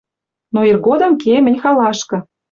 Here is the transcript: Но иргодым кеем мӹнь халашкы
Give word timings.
Но 0.53 0.59
иргодым 0.69 1.13
кеем 1.21 1.43
мӹнь 1.45 1.61
халашкы 1.61 2.17